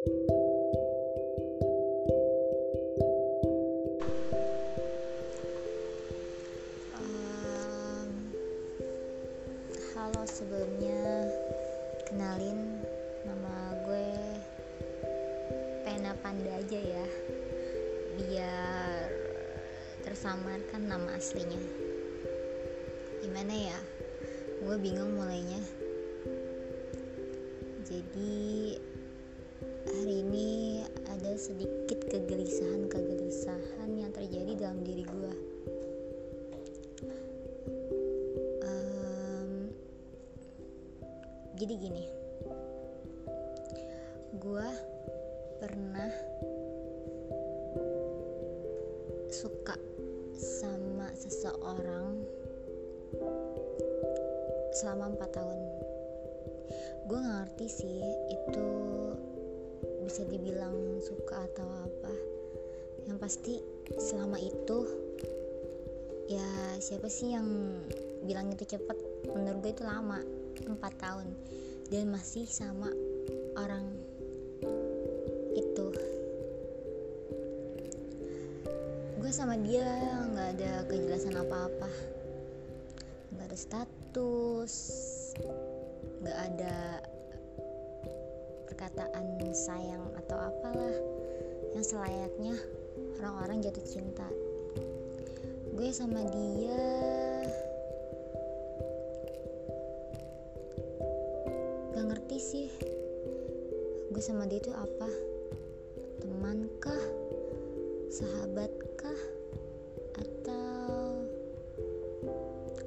[0.00, 0.16] halo
[10.24, 11.28] sebelumnya
[12.08, 12.80] kenalin
[13.28, 14.08] nama gue
[15.84, 17.04] Pena Panda aja ya
[18.16, 19.04] biar
[20.00, 21.60] tersamarkan nama aslinya.
[23.20, 23.76] Gimana ya?
[24.64, 25.60] Gue bingung mulainya.
[27.84, 28.80] Jadi
[30.00, 30.80] hari ini
[31.12, 35.34] ada sedikit kegelisahan-kegelisahan yang terjadi dalam diri gue
[38.64, 39.68] Em,
[41.60, 42.08] jadi gini
[44.40, 44.68] gue
[45.60, 46.12] pernah
[49.28, 49.76] suka
[50.32, 52.24] sama seseorang
[54.80, 55.60] selama 4 tahun.
[57.04, 58.00] Gue ngerti sih
[58.32, 58.68] itu
[60.04, 62.12] bisa dibilang suka atau apa.
[63.08, 63.54] Yang pasti
[63.98, 64.78] selama itu
[66.30, 66.46] ya
[66.78, 67.46] siapa sih yang
[68.24, 68.96] bilang itu cepet?
[69.32, 70.20] Menurut gue itu lama
[70.66, 71.28] 4 tahun.
[71.90, 72.88] Dan masih sama
[73.58, 73.82] orang
[75.58, 75.86] itu.
[79.18, 79.86] Gue sama dia
[80.30, 81.90] nggak ada kejelasan apa-apa.
[83.34, 84.74] Nggak ada status
[86.20, 86.76] nggak ada
[88.80, 90.96] perkataan sayang atau apalah
[91.76, 92.56] yang selayaknya
[93.20, 94.24] orang-orang jatuh cinta.
[95.76, 96.80] Gue sama dia
[101.92, 102.68] gak ngerti sih
[104.16, 105.12] gue sama dia itu apa?
[106.24, 107.04] Teman kah
[108.08, 109.20] sahabat kah
[110.24, 111.20] atau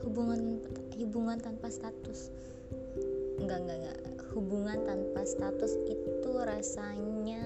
[0.09, 0.57] hubungan
[0.97, 2.33] hubungan tanpa status?
[3.37, 7.45] Enggak enggak enggak hubungan tanpa status itu rasanya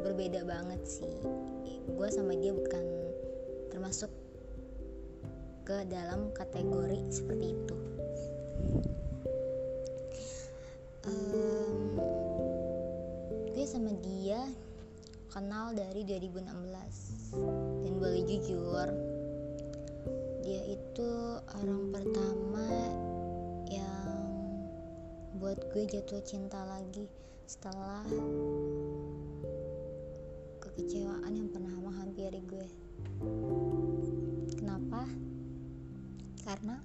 [0.00, 1.14] berbeda banget sih.
[1.84, 2.84] Gue sama dia bukan
[3.68, 4.08] termasuk
[5.68, 7.76] ke dalam kategori seperti itu.
[11.04, 12.00] Em,
[13.52, 14.48] gue sama dia
[15.28, 18.88] kenal dari 2016 dan boleh jujur
[20.44, 21.10] dia itu
[21.56, 22.68] orang pertama
[25.34, 27.10] buat gue jatuh cinta lagi
[27.42, 28.06] setelah
[30.62, 32.68] kekecewaan yang pernah menghampiri gue.
[34.54, 35.10] Kenapa?
[36.46, 36.78] Karena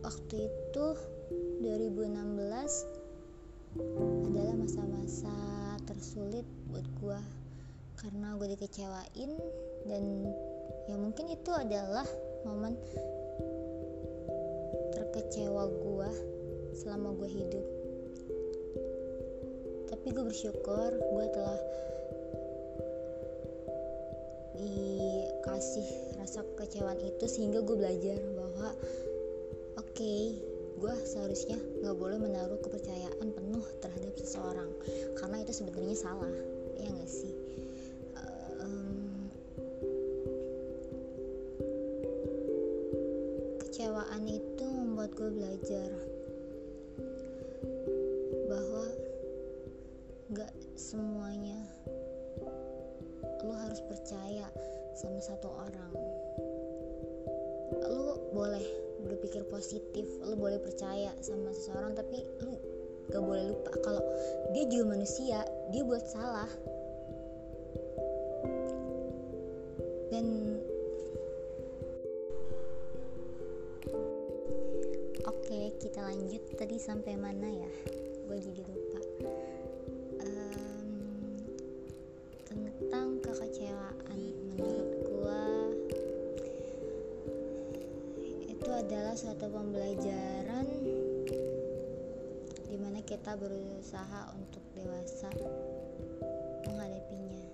[0.00, 0.86] waktu itu
[1.60, 5.36] 2016 adalah masa-masa
[5.84, 7.20] tersulit buat gue.
[8.00, 9.36] Karena gue dikecewain
[9.84, 10.04] dan
[10.88, 12.08] ya mungkin itu adalah
[12.48, 12.80] momen
[15.12, 16.10] terkecewa gue
[16.72, 17.66] selama gue hidup.
[19.92, 21.60] Tapi gue bersyukur gue telah
[24.56, 28.72] dikasih rasa kekecewaan itu sehingga gue belajar bahwa
[29.76, 30.40] oke okay,
[30.80, 34.72] gue seharusnya nggak boleh menaruh kepercayaan penuh terhadap seseorang.
[35.20, 36.32] Karena itu sebenarnya salah
[36.80, 37.41] ya nggak sih
[45.22, 45.90] gue belajar.
[48.50, 48.84] Bahwa
[50.34, 51.62] nggak semuanya
[53.46, 54.50] lo harus percaya
[54.98, 55.94] sama satu orang.
[57.86, 58.66] Lo boleh
[59.06, 62.54] berpikir positif lo boleh percaya sama seseorang tapi lo
[63.10, 64.02] gak boleh lupa kalau
[64.54, 65.42] dia juga manusia
[65.74, 66.46] dia buat salah
[75.92, 77.68] kita lanjut tadi sampai mana ya?
[78.24, 79.00] Gue jadi lupa.
[80.24, 80.88] Em,
[82.48, 84.20] tentang kekecewaan
[84.56, 85.44] menurut gue
[88.56, 90.64] itu adalah suatu pembelajaran
[92.72, 95.28] di mana kita berusaha untuk dewasa
[96.72, 97.52] menghadapinya.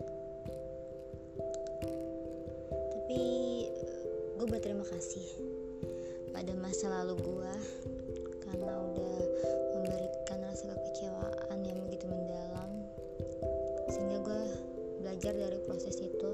[2.70, 3.22] Tapi
[4.38, 5.26] gue berterima kasih
[6.30, 7.54] pada masa lalu gue
[8.48, 9.18] karena udah
[9.76, 12.70] memberikan rasa kekecewaan yang begitu mendalam.
[13.92, 14.42] Sehingga gue
[15.04, 16.30] belajar dari proses itu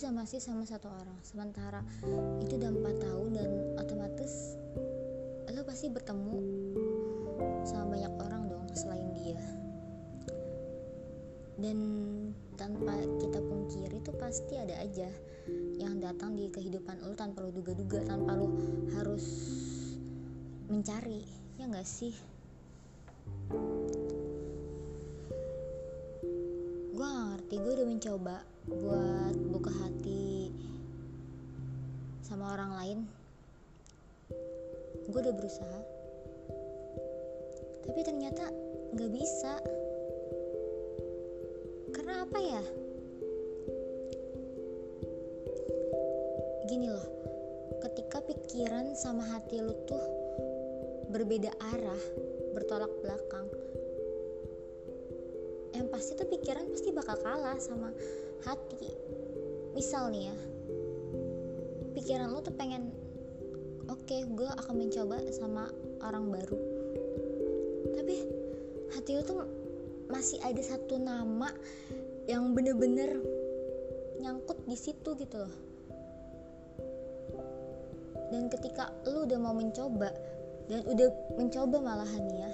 [0.00, 1.20] bisa masih sama satu orang.
[1.20, 1.84] Sementara
[2.40, 4.56] itu udah empat tahun dan otomatis
[5.52, 6.40] lo pasti bertemu
[7.68, 9.44] sama banyak orang dong selain dia.
[11.60, 11.78] Dan
[12.56, 15.12] tanpa kita pungkiri itu pasti ada aja
[15.76, 18.48] yang datang di kehidupan lo tanpa lo duga-duga tanpa lo
[18.96, 19.26] harus
[20.72, 21.28] mencari.
[21.60, 22.16] Ya nggak sih?
[26.88, 30.52] Gue ngerti gue udah mencoba buat buka hati
[32.20, 33.00] sama orang lain
[35.10, 35.80] gue udah berusaha.
[37.82, 38.46] Tapi ternyata
[38.94, 39.58] nggak bisa.
[41.90, 42.62] Karena apa ya?
[46.70, 47.06] Gini loh
[47.82, 50.04] ketika pikiran sama hati lu tuh
[51.10, 52.02] berbeda arah
[52.54, 53.50] bertolak belakang
[56.00, 57.92] pasti tuh pikiran pasti bakal kalah sama
[58.48, 58.88] hati.
[59.76, 60.36] Misal nih ya
[61.92, 62.88] pikiran lu tuh pengen
[63.84, 65.68] oke okay, gue akan mencoba sama
[66.00, 66.56] orang baru.
[68.00, 68.16] Tapi
[68.96, 69.44] hati lu tuh
[70.08, 71.52] masih ada satu nama
[72.24, 73.20] yang bener-bener
[74.24, 75.56] nyangkut di situ gitu loh.
[78.32, 80.08] Dan ketika lu udah mau mencoba
[80.64, 82.50] dan udah mencoba malahan ya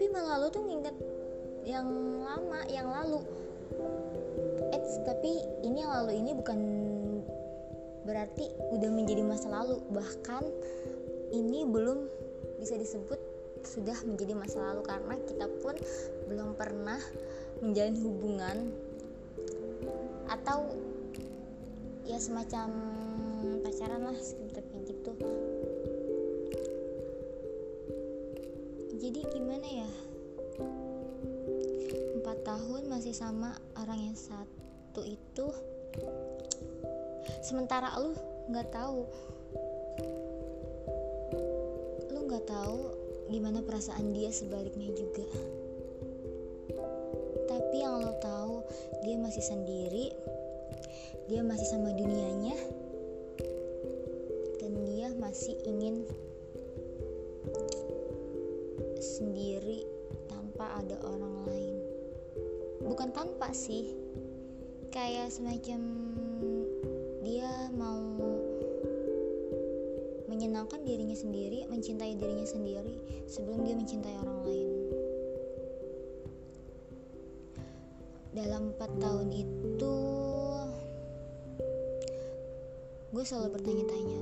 [0.00, 0.96] tapi malah lu tuh nginget
[1.64, 1.86] yang
[2.24, 3.20] lama yang lalu.
[4.74, 6.60] Eits, tapi ini yang lalu ini bukan
[8.04, 9.78] berarti udah menjadi masa lalu.
[9.92, 10.44] Bahkan
[11.30, 12.10] ini belum
[12.58, 13.20] bisa disebut
[13.60, 15.76] sudah menjadi masa lalu karena kita pun
[16.32, 17.00] belum pernah
[17.60, 18.72] menjalin hubungan
[20.32, 20.64] atau
[22.08, 22.72] ya semacam
[23.60, 25.12] pacaran lah seperti gitu.
[29.00, 29.90] Jadi gimana ya
[32.42, 35.46] tahun masih sama orang yang satu itu.
[37.44, 38.16] Sementara lu
[38.50, 39.06] nggak tahu.
[42.10, 42.80] Lu nggak tahu
[43.30, 45.26] gimana perasaan dia sebaliknya juga.
[47.46, 48.64] Tapi yang lo tahu
[49.04, 50.10] dia masih sendiri
[51.30, 52.58] dia masih sama dunianya
[54.58, 56.02] dan dia masih ingin
[58.98, 59.86] sendiri
[60.26, 61.59] tanpa ada orang lain
[62.90, 63.94] bukan tanpa sih
[64.90, 65.78] kayak semacam
[67.22, 68.02] dia mau
[70.26, 72.98] menyenangkan dirinya sendiri, mencintai dirinya sendiri
[73.30, 74.70] sebelum dia mencintai orang lain.
[78.34, 79.96] Dalam 4 tahun itu
[83.14, 84.20] gue selalu bertanya-tanya,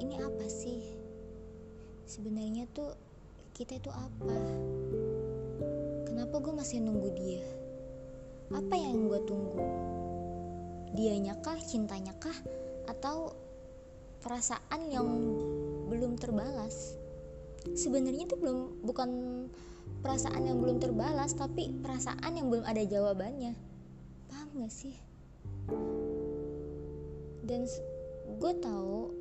[0.00, 0.96] ini apa sih?
[2.08, 2.96] Sebenarnya tuh
[3.52, 4.36] kita itu apa?
[6.34, 7.46] Kenapa gue masih nunggu dia?
[8.50, 9.54] Apa yang gue tunggu?
[10.90, 12.34] Dianya kah, cintanya kah,
[12.90, 13.38] atau
[14.18, 15.06] perasaan yang
[15.86, 16.98] belum terbalas
[17.78, 19.10] sebenarnya itu belum bukan
[20.02, 23.54] perasaan yang belum terbalas tapi perasaan yang belum ada jawabannya
[24.26, 24.98] paham gak sih
[27.46, 27.62] dan
[28.42, 29.14] gue tahu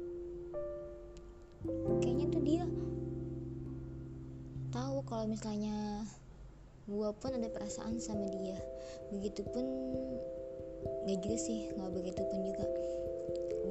[2.02, 2.66] kayaknya tuh dia
[4.74, 6.10] tahu kalau misalnya
[6.84, 8.60] gue pun ada perasaan sama dia.
[9.12, 9.66] Begitupun
[11.08, 12.66] gak juga sih nggak begitu pun juga.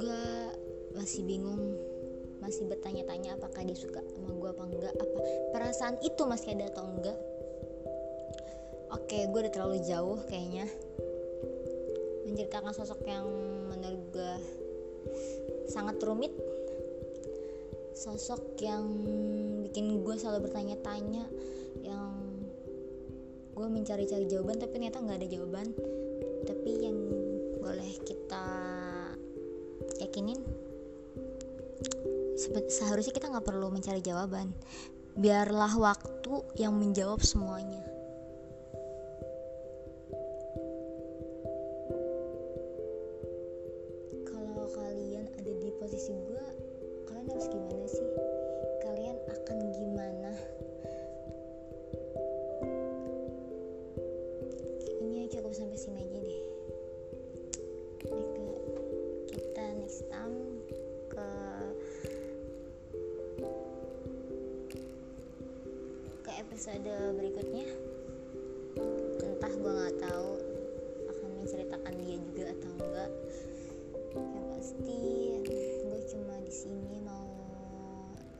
[0.00, 0.20] Gue
[0.96, 1.76] masih bingung
[2.42, 5.18] masih bertanya-tanya apakah dia suka sama gue apa enggak apa
[5.54, 7.14] perasaan itu masih ada atau enggak
[8.90, 10.66] oke gue udah terlalu jauh kayaknya.
[12.28, 13.26] Menceritakan sosok yang
[13.68, 14.34] menurut gue
[15.68, 16.32] sangat rumit.
[17.92, 18.88] Sosok yang
[19.68, 21.28] bikin gue selalu bertanya-tanya
[23.62, 25.66] gue mencari-cari jawaban tapi ternyata nggak ada jawaban.
[26.42, 26.98] Tapi yang
[27.62, 28.46] boleh kita
[30.02, 30.42] yakinin
[32.66, 34.50] seharusnya kita nggak perlu mencari jawaban.
[35.14, 37.91] Biarlah waktu yang menjawab semuanya
[66.62, 67.66] episode berikutnya.
[69.18, 70.30] Entah gue nggak tahu
[71.10, 73.10] akan menceritakan dia juga atau enggak.
[74.14, 75.02] Yang pasti
[75.42, 77.26] gue cuma di sini mau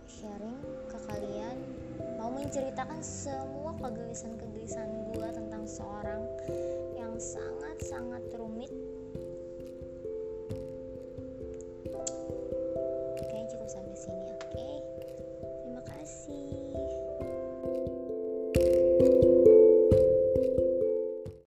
[0.06, 0.54] sharing
[0.86, 1.66] ke kalian
[2.14, 6.22] mau menceritakan semua kegelisahan-kegelisahan gue tentang seorang
[6.94, 8.70] yang sangat-sangat rumit.